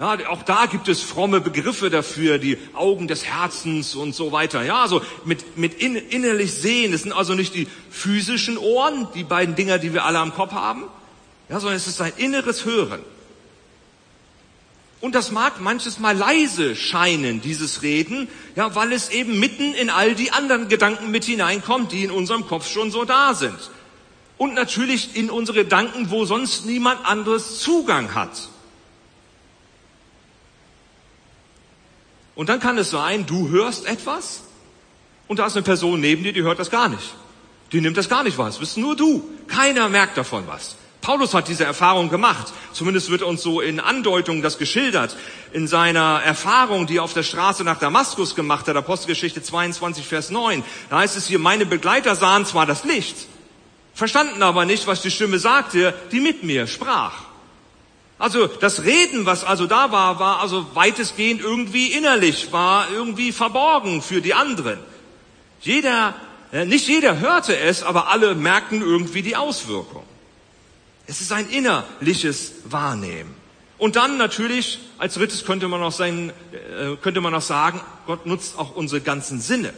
[0.00, 4.64] Ja, auch da gibt es fromme Begriffe dafür, die Augen des Herzens und so weiter.
[4.64, 6.92] Ja, also mit, mit in, innerlich sehen.
[6.92, 10.52] Das sind also nicht die physischen Ohren, die beiden Dinger, die wir alle am Kopf
[10.52, 10.84] haben,
[11.50, 13.00] ja, sondern es ist ein inneres Hören.
[15.02, 19.90] Und das mag manches Mal leise scheinen, dieses Reden, ja, weil es eben mitten in
[19.90, 23.70] all die anderen Gedanken mit hineinkommt, die in unserem Kopf schon so da sind.
[24.38, 28.48] Und natürlich in unsere Gedanken, wo sonst niemand anderes Zugang hat.
[32.40, 34.40] Und dann kann es sein, du hörst etwas
[35.28, 37.14] und da ist eine Person neben dir, die hört das gar nicht.
[37.70, 38.46] Die nimmt das gar nicht wahr.
[38.46, 39.28] Das bist nur du.
[39.46, 40.76] Keiner merkt davon was.
[41.02, 42.50] Paulus hat diese Erfahrung gemacht.
[42.72, 45.18] Zumindest wird uns so in Andeutungen das geschildert.
[45.52, 50.30] In seiner Erfahrung, die er auf der Straße nach Damaskus gemacht hat, Apostelgeschichte 22, Vers
[50.30, 50.64] 9.
[50.88, 53.16] Da heißt es hier, meine Begleiter sahen zwar das Licht,
[53.92, 57.29] verstanden aber nicht, was die Stimme sagte, die mit mir sprach.
[58.20, 64.02] Also das Reden, was also da war, war also weitestgehend irgendwie innerlich, war irgendwie verborgen
[64.02, 64.78] für die anderen.
[65.62, 66.14] Jeder,
[66.52, 70.04] äh, nicht jeder hörte es, aber alle merkten irgendwie die Auswirkung.
[71.06, 73.34] Es ist ein innerliches Wahrnehmen.
[73.78, 78.26] Und dann natürlich, als drittes könnte man noch, sein, äh, könnte man noch sagen, Gott
[78.26, 79.72] nutzt auch unsere ganzen Sinne.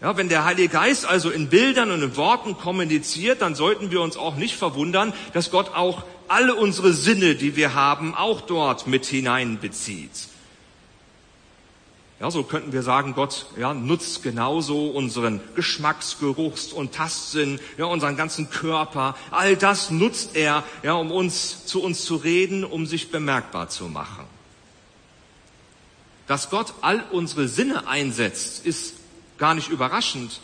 [0.00, 4.00] Ja, wenn der Heilige Geist also in Bildern und in Worten kommuniziert, dann sollten wir
[4.00, 8.86] uns auch nicht verwundern, dass Gott auch alle unsere Sinne, die wir haben, auch dort
[8.86, 10.28] mit hineinbezieht.
[12.20, 17.84] Ja, so könnten wir sagen, Gott ja, nutzt genauso unseren Geschmacks-, Geruchs- und Tastsinn, ja,
[17.84, 19.14] unseren ganzen Körper.
[19.30, 23.88] All das nutzt er, ja, um uns zu uns zu reden, um sich bemerkbar zu
[23.88, 24.24] machen.
[26.28, 28.94] Dass Gott all unsere Sinne einsetzt, ist
[29.36, 30.40] gar nicht überraschend.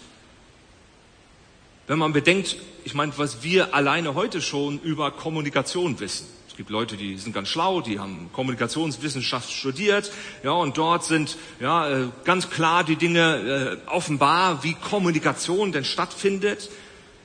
[1.87, 2.57] Wenn man bedenkt,
[2.89, 7.47] ich meine, was wir alleine heute schon über Kommunikation wissen gibt Leute, die sind ganz
[7.49, 10.11] schlau, die haben Kommunikationswissenschaft studiert,
[10.43, 15.85] ja, und dort sind ja äh, ganz klar die Dinge äh, offenbar, wie Kommunikation denn
[15.85, 16.69] stattfindet.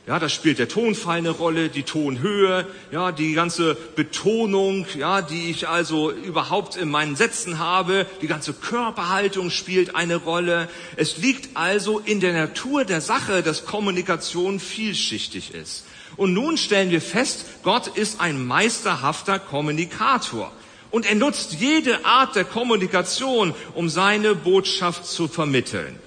[0.05, 5.49] Ja, da spielt der Tonfall eine Rolle, die Tonhöhe, ja, die ganze Betonung, ja, die
[5.49, 10.67] ich also überhaupt in meinen Sätzen habe, die ganze Körperhaltung spielt eine Rolle.
[10.97, 15.85] Es liegt also in der Natur der Sache, dass Kommunikation vielschichtig ist.
[16.17, 20.51] Und nun stellen wir fest, Gott ist ein meisterhafter Kommunikator.
[20.91, 25.97] Und er nutzt jede Art der Kommunikation, um seine Botschaft zu vermitteln.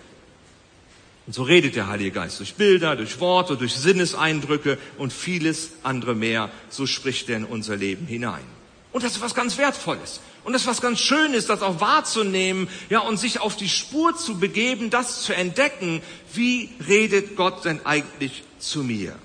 [1.26, 6.14] Und so redet der Heilige Geist durch Bilder, durch Worte, durch Sinneseindrücke und vieles andere
[6.14, 6.50] mehr.
[6.70, 8.44] So spricht er in unser Leben hinein.
[8.92, 10.20] Und das ist was ganz Wertvolles.
[10.44, 14.16] Und das ist was ganz Schönes, das auch wahrzunehmen, ja, und sich auf die Spur
[14.16, 16.00] zu begeben, das zu entdecken.
[16.32, 19.18] Wie redet Gott denn eigentlich zu mir?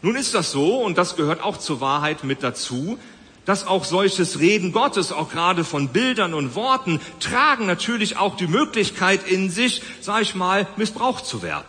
[0.00, 2.98] Nun ist das so, und das gehört auch zur Wahrheit mit dazu,
[3.44, 8.46] dass auch solches Reden Gottes, auch gerade von Bildern und Worten, tragen natürlich auch die
[8.46, 11.64] Möglichkeit in sich, sag ich mal, missbraucht zu werden.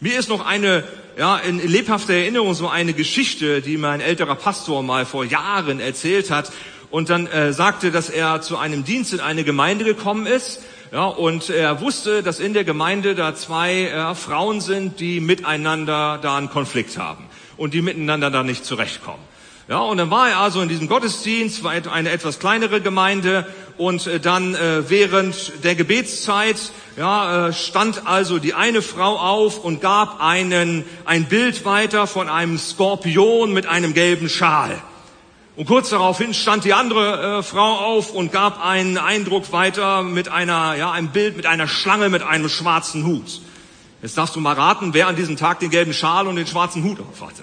[0.00, 0.84] Mir ist noch eine,
[1.18, 6.30] ja, in lebhafter Erinnerung so eine Geschichte, die mein älterer Pastor mal vor Jahren erzählt
[6.30, 6.52] hat
[6.90, 10.60] und dann äh, sagte, dass er zu einem Dienst in eine Gemeinde gekommen ist
[10.92, 16.18] ja, und er wusste, dass in der Gemeinde da zwei äh, Frauen sind, die miteinander
[16.22, 17.24] da einen Konflikt haben
[17.56, 19.22] und die miteinander da nicht zurechtkommen.
[19.68, 23.44] Ja, und dann war er also in diesem Gottesdienst, war eine etwas kleinere Gemeinde
[23.76, 26.56] und äh, dann äh, während der Gebetszeit
[26.96, 32.28] ja, äh, stand also die eine Frau auf und gab einen, ein Bild weiter von
[32.28, 34.80] einem Skorpion mit einem gelben Schal.
[35.56, 40.28] Und kurz daraufhin stand die andere äh, Frau auf und gab einen Eindruck weiter mit
[40.28, 43.40] einer, ja, einem Bild mit einer Schlange mit einem schwarzen Hut.
[44.00, 46.84] Jetzt darfst du mal raten, wer an diesem Tag den gelben Schal und den schwarzen
[46.84, 47.42] Hut aufhatte.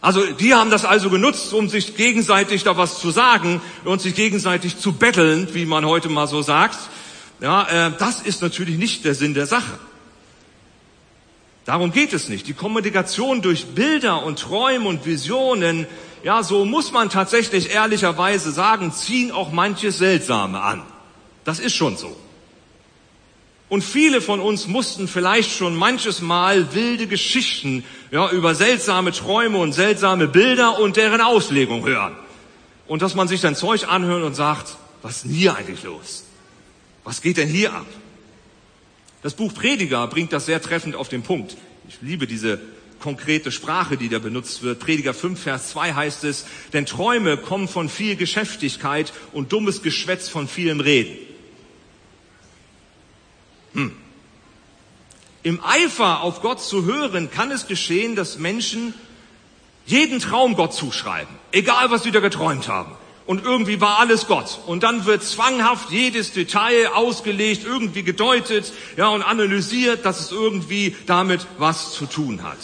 [0.00, 4.14] Also die haben das also genutzt, um sich gegenseitig da was zu sagen und sich
[4.14, 6.78] gegenseitig zu betteln, wie man heute mal so sagt.
[7.40, 9.78] Ja, äh, das ist natürlich nicht der Sinn der Sache.
[11.66, 12.48] Darum geht es nicht.
[12.48, 15.86] Die Kommunikation durch Bilder und Träume und Visionen,
[16.22, 20.82] ja, so muss man tatsächlich ehrlicherweise sagen, ziehen auch manches Seltsame an.
[21.44, 22.16] Das ist schon so.
[23.70, 29.58] Und viele von uns mussten vielleicht schon manches Mal wilde Geschichten ja, über seltsame Träume
[29.58, 32.16] und seltsame Bilder und deren Auslegung hören.
[32.88, 36.24] Und dass man sich dann Zeug anhört und sagt, was ist denn hier eigentlich los?
[37.04, 37.86] Was geht denn hier ab?
[39.22, 41.56] Das Buch Prediger bringt das sehr treffend auf den Punkt.
[41.88, 42.60] Ich liebe diese
[42.98, 44.80] konkrete Sprache, die da benutzt wird.
[44.80, 50.28] Prediger 5, Vers 2 heißt es, denn Träume kommen von viel Geschäftigkeit und dummes Geschwätz
[50.28, 51.29] von vielem Reden.
[53.74, 53.92] Hm.
[55.42, 58.94] Im Eifer auf Gott zu hören, kann es geschehen, dass Menschen
[59.86, 62.92] jeden Traum Gott zuschreiben, egal was sie da geträumt haben.
[63.26, 64.58] Und irgendwie war alles Gott.
[64.66, 70.96] Und dann wird zwanghaft jedes Detail ausgelegt, irgendwie gedeutet, ja, und analysiert, dass es irgendwie
[71.06, 72.58] damit was zu tun hat.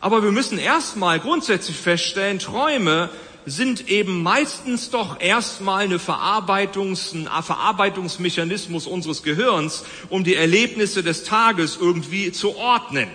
[0.00, 3.10] Aber wir müssen erstmal grundsätzlich feststellen, Träume
[3.46, 11.24] sind eben meistens doch erstmal eine Verarbeitungs, ein Verarbeitungsmechanismus unseres Gehirns, um die Erlebnisse des
[11.24, 13.08] Tages irgendwie zu ordnen.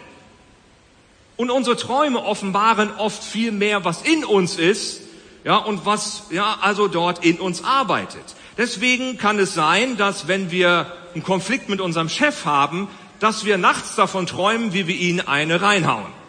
[1.37, 5.01] Und unsere Träume offenbaren oft viel mehr, was in uns ist,
[5.43, 8.23] ja, und was, ja, also dort in uns arbeitet.
[8.57, 12.87] Deswegen kann es sein, dass wenn wir einen Konflikt mit unserem Chef haben,
[13.19, 16.24] dass wir nachts davon träumen, wie wir ihn eine reinhauen.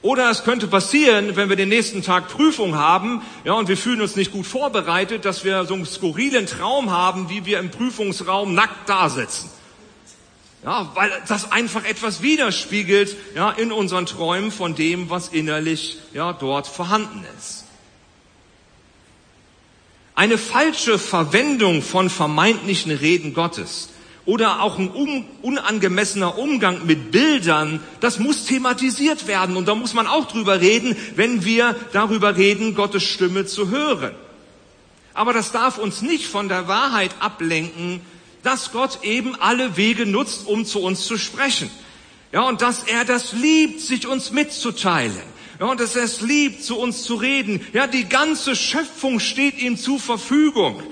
[0.00, 4.00] Oder es könnte passieren, wenn wir den nächsten Tag Prüfung haben, ja, und wir fühlen
[4.00, 8.54] uns nicht gut vorbereitet, dass wir so einen skurrilen Traum haben, wie wir im Prüfungsraum
[8.54, 9.50] nackt da sitzen.
[10.64, 16.32] Ja, weil das einfach etwas widerspiegelt, ja, in unseren Träumen von dem, was innerlich, ja,
[16.32, 17.64] dort vorhanden ist.
[20.14, 23.88] Eine falsche Verwendung von vermeintlichen Reden Gottes
[24.28, 29.94] oder auch ein um, unangemessener Umgang mit Bildern, das muss thematisiert werden und da muss
[29.94, 34.14] man auch drüber reden, wenn wir darüber reden, Gottes Stimme zu hören.
[35.14, 38.02] Aber das darf uns nicht von der Wahrheit ablenken,
[38.42, 41.70] dass Gott eben alle Wege nutzt, um zu uns zu sprechen.
[42.30, 45.22] Ja, und dass er das liebt, sich uns mitzuteilen.
[45.58, 47.66] Ja, und dass er es liebt, zu uns zu reden.
[47.72, 50.82] Ja, die ganze Schöpfung steht ihm zur Verfügung.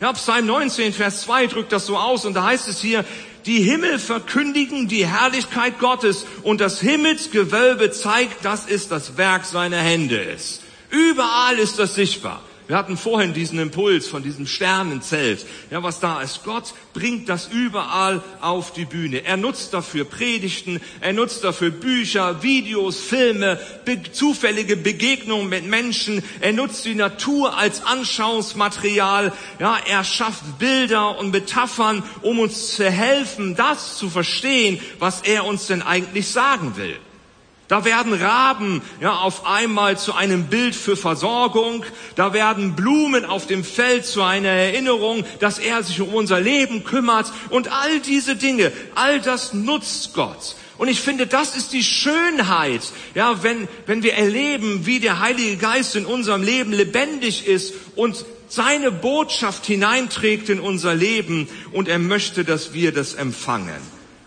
[0.00, 3.04] Ja, Psalm 19, Vers 2 drückt das so aus und da heißt es hier,
[3.46, 9.78] die Himmel verkündigen die Herrlichkeit Gottes und das Himmelsgewölbe zeigt, dass es das Werk seiner
[9.78, 10.62] Hände ist.
[10.90, 12.42] Überall ist das sichtbar.
[12.68, 15.46] Wir hatten vorhin diesen Impuls von diesem Sternenzelt.
[15.70, 16.42] Ja, was da ist.
[16.42, 19.24] Gott bringt das überall auf die Bühne.
[19.24, 26.24] Er nutzt dafür Predigten, er nutzt dafür Bücher, Videos, Filme, be zufällige Begegnungen mit Menschen.
[26.40, 29.32] Er nutzt die Natur als Anschauungsmaterial.
[29.60, 35.44] Ja, er schafft Bilder und Metaphern, um uns zu helfen, das zu verstehen, was er
[35.44, 36.98] uns denn eigentlich sagen will.
[37.68, 41.84] Da werden Raben ja auf einmal zu einem Bild für Versorgung.
[42.14, 46.84] Da werden Blumen auf dem Feld zu einer Erinnerung, dass er sich um unser Leben
[46.84, 47.32] kümmert.
[47.50, 50.54] Und all diese Dinge, all das nutzt Gott.
[50.78, 52.82] Und ich finde, das ist die Schönheit,
[53.14, 58.26] ja, wenn, wenn wir erleben, wie der Heilige Geist in unserem Leben lebendig ist und
[58.48, 63.80] seine Botschaft hineinträgt in unser Leben und er möchte, dass wir das empfangen.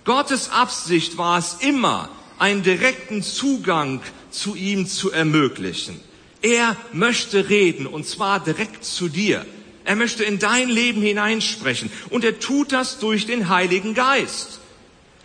[0.05, 5.99] Gottes Absicht war es immer, einen direkten Zugang zu ihm zu ermöglichen.
[6.41, 9.45] Er möchte reden und zwar direkt zu dir.
[9.83, 14.59] Er möchte in dein Leben hineinsprechen und er tut das durch den Heiligen Geist.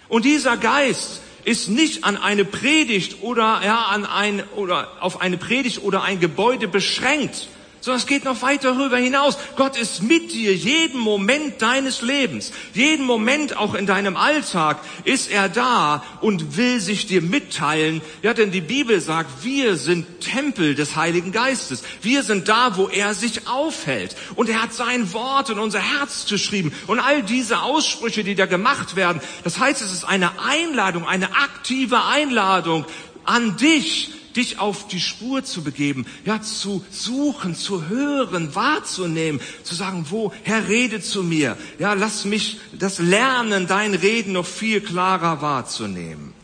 [0.09, 5.37] Und dieser Geist ist nicht an eine Predigt oder ja an ein oder auf eine
[5.37, 7.49] Predigt oder ein Gebäude beschränkt,
[7.85, 9.37] sondern es geht noch weiter darüber hinaus.
[9.57, 15.31] Gott ist mit dir jeden Moment deines Lebens, jeden Moment auch in deinem Alltag ist
[15.31, 18.01] er da und will sich dir mitteilen.
[18.23, 21.83] Ja, denn die Bibel sagt, wir sind Tempel des Heiligen Geistes.
[22.01, 24.17] Wir sind da, wo er sich aufhält.
[24.35, 26.73] Und er hat sein Wort in unser Herz geschrieben.
[26.87, 31.37] Und all diese Aussprüche, die da gemacht werden, das heißt, es ist eine Einladung, eine
[31.37, 32.87] aktive Einladung
[33.27, 39.75] an dich, dich auf die Spur zu begeben, ja, zu suchen, zu hören, wahrzunehmen, zu
[39.75, 41.57] sagen, wo, Herr, rede zu mir.
[41.79, 46.35] Ja, lass mich das lernen, dein Reden noch viel klarer wahrzunehmen.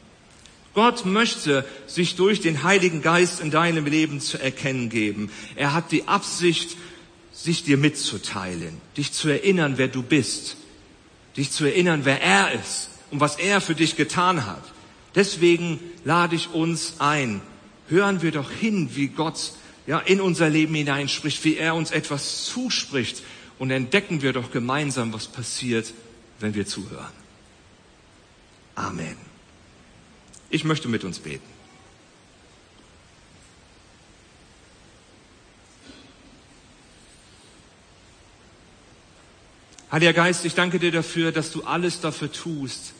[0.73, 5.31] Gott möchte sich durch den Heiligen Geist in deinem Leben zu erkennen geben.
[5.57, 6.77] Er hat die Absicht,
[7.33, 10.57] sich dir mitzuteilen, dich zu erinnern, wer du bist,
[11.37, 14.63] dich zu erinnern, wer er ist und was er für dich getan hat.
[15.15, 17.41] Deswegen lade ich uns ein,
[17.91, 19.53] hören wir doch hin, wie Gott
[19.87, 23.23] ja, in unser Leben hineinspricht, wie er uns etwas zuspricht
[23.59, 25.93] und entdecken wir doch gemeinsam, was passiert,
[26.39, 27.13] wenn wir zuhören.
[28.75, 29.17] Amen.
[30.49, 31.47] Ich möchte mit uns beten.
[39.93, 42.95] Heiliger Geist, ich danke dir dafür, dass du alles dafür tust,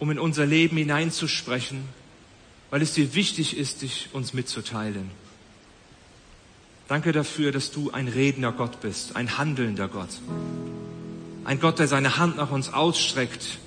[0.00, 1.84] um in unser Leben hineinzusprechen,
[2.70, 5.10] weil es dir wichtig ist, dich uns mitzuteilen.
[6.88, 10.08] Danke dafür, dass du ein redender Gott bist, ein handelnder Gott.
[11.44, 13.58] Ein Gott, der seine Hand nach uns ausstreckt,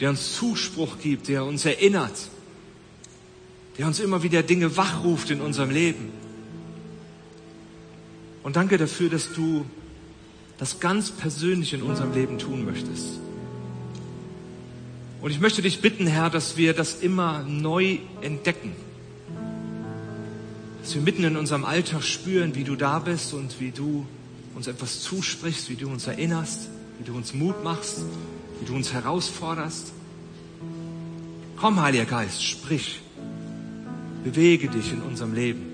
[0.00, 2.28] der uns Zuspruch gibt, der uns erinnert,
[3.78, 6.12] der uns immer wieder Dinge wachruft in unserem Leben.
[8.42, 9.64] Und danke dafür, dass du
[10.58, 13.20] das ganz persönlich in unserem Leben tun möchtest.
[15.20, 18.72] Und ich möchte dich bitten, Herr, dass wir das immer neu entdecken.
[20.82, 24.06] Dass wir mitten in unserem Alltag spüren, wie du da bist und wie du
[24.54, 27.98] uns etwas zusprichst, wie du uns erinnerst, wie du uns Mut machst,
[28.60, 29.92] wie du uns herausforderst.
[31.56, 33.00] Komm, Heiliger Geist, sprich.
[34.24, 35.66] Bewege dich in unserem Leben.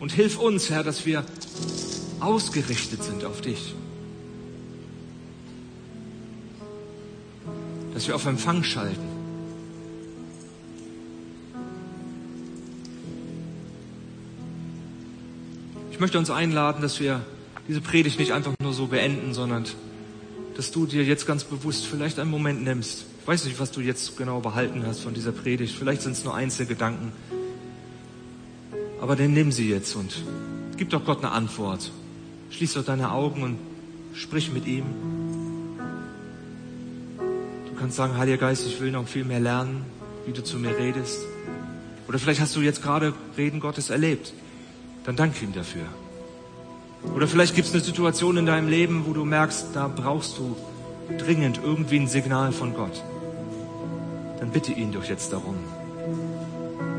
[0.00, 1.24] Und hilf uns, Herr, dass wir
[2.20, 3.74] ausgerichtet sind auf dich.
[7.94, 9.08] Dass wir auf Empfang schalten.
[15.92, 17.24] Ich möchte uns einladen, dass wir
[17.68, 19.64] diese Predigt nicht einfach nur so beenden, sondern
[20.56, 23.06] dass du dir jetzt ganz bewusst vielleicht einen Moment nimmst.
[23.20, 25.74] Ich weiß nicht, was du jetzt genau behalten hast von dieser Predigt.
[25.74, 27.12] Vielleicht sind es nur Einzelgedanken.
[29.00, 30.24] Aber dann nimm sie jetzt und
[30.76, 31.92] gib doch Gott eine Antwort.
[32.50, 33.58] Schließ doch deine Augen und
[34.14, 34.84] sprich mit ihm.
[37.84, 39.84] Kannst sagen, Heiliger Geist, ich will noch viel mehr lernen,
[40.24, 41.20] wie du zu mir redest.
[42.08, 44.32] Oder vielleicht hast du jetzt gerade Reden Gottes erlebt.
[45.04, 45.82] Dann danke ihm dafür.
[47.14, 50.56] Oder vielleicht gibt es eine Situation in deinem Leben, wo du merkst, da brauchst du
[51.18, 53.02] dringend irgendwie ein Signal von Gott.
[54.40, 55.56] Dann bitte ihn doch jetzt darum,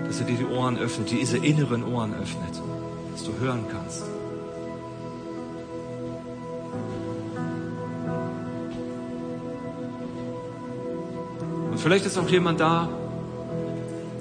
[0.06, 2.62] dass er dir die Ohren öffnet, diese inneren Ohren öffnet,
[3.12, 4.04] dass du hören kannst.
[11.86, 12.90] Vielleicht ist auch jemand da,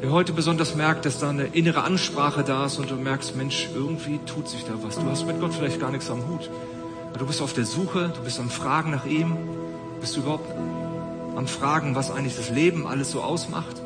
[0.03, 3.71] der heute besonders merkt, dass da eine innere Ansprache da ist und du merkst, Mensch,
[3.75, 4.97] irgendwie tut sich da was.
[4.97, 6.51] Du hast mit Gott vielleicht gar nichts am Hut.
[7.09, 9.35] Aber du bist auf der Suche, du bist am Fragen nach ihm.
[9.99, 10.47] Bist du überhaupt
[11.37, 13.81] am Fragen, was eigentlich das Leben alles so ausmacht?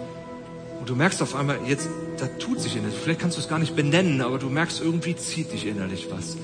[0.80, 2.98] Und du merkst auf einmal, jetzt, da tut sich innerlich.
[2.98, 6.36] Vielleicht kannst du es gar nicht benennen, aber du merkst, irgendwie zieht dich innerlich was.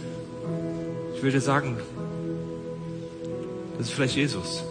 [1.17, 1.79] Ich will dir sagen,
[3.77, 4.63] das ist vielleicht Jesus,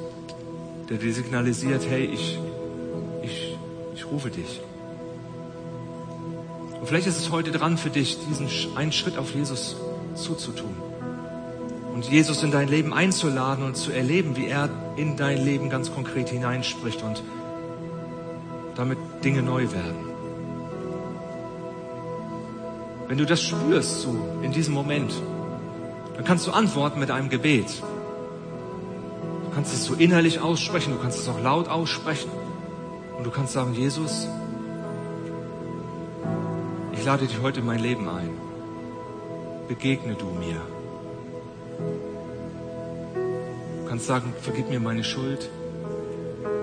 [0.89, 2.39] der dir signalisiert, hey, ich,
[4.14, 4.61] rufe dich.
[6.80, 9.76] Und vielleicht ist es heute dran für dich, diesen einen Schritt auf Jesus
[10.16, 10.76] zuzutun.
[11.93, 15.93] Und Jesus in dein Leben einzuladen und zu erleben, wie er in dein Leben ganz
[15.93, 17.24] konkret hineinspricht und
[18.76, 20.14] damit Dinge neu werden.
[23.07, 25.14] Wenn du das spürst, so in diesem Moment,
[26.16, 27.82] dann kannst du antworten mit einem Gebet.
[29.45, 32.30] Du kannst es so innerlich aussprechen, du kannst es auch laut aussprechen.
[33.18, 34.28] Und du kannst sagen, Jesus,
[36.91, 38.30] ich lade dich heute in mein Leben ein.
[39.68, 40.61] Begegne du mir.
[43.82, 45.49] Du kannst sagen, vergib mir meine Schuld.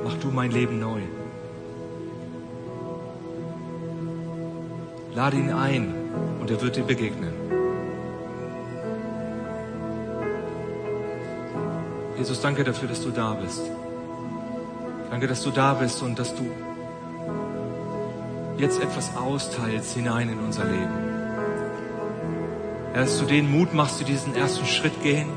[0.05, 1.01] Mach du mein Leben neu.
[5.15, 5.95] Lade ihn ein
[6.41, 7.33] und er wird dir begegnen.
[12.17, 13.63] Jesus, danke dafür, dass du da bist.
[15.11, 16.45] Danke, dass du da bist und dass du
[18.59, 21.11] jetzt etwas austeilst hinein in unser Leben.
[22.95, 25.29] Ja, dass du den Mut machst, die diesen ersten Schritt gehen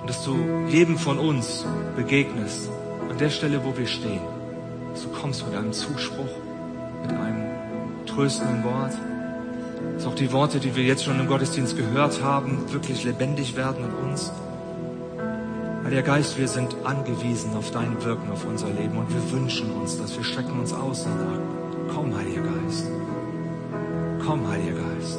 [0.00, 0.36] und dass du
[0.68, 1.66] jedem von uns
[1.96, 2.70] begegnest,
[3.10, 4.22] an der Stelle, wo wir stehen.
[4.92, 6.30] Dass du kommst mit einem Zuspruch,
[7.02, 7.44] mit einem
[8.06, 8.92] tröstenden Wort.
[9.96, 13.84] Dass auch die Worte, die wir jetzt schon im Gottesdienst gehört haben, wirklich lebendig werden
[13.84, 14.32] in uns.
[15.90, 19.98] Heiliger Geist, wir sind angewiesen auf dein Wirken auf unser Leben und wir wünschen uns
[19.98, 20.16] das.
[20.16, 21.40] Wir strecken uns aus danach.
[21.92, 22.86] Komm, Heiliger Geist.
[24.24, 25.18] Komm, Heiliger Geist.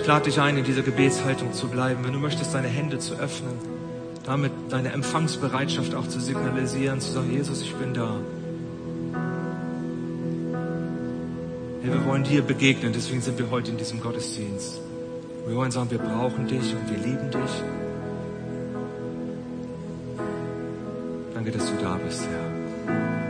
[0.00, 2.02] Ich lade dich ein, in dieser Gebetshaltung zu bleiben.
[2.06, 3.52] Wenn du möchtest, deine Hände zu öffnen,
[4.24, 8.16] damit deine Empfangsbereitschaft auch zu signalisieren, zu sagen, Jesus, ich bin da.
[11.82, 14.80] Hey, wir wollen dir begegnen, deswegen sind wir heute in diesem Gottesdienst.
[15.46, 17.77] Wir wollen sagen, wir brauchen dich und wir lieben dich.
[21.48, 23.27] Danke, dass du da bist, Herr.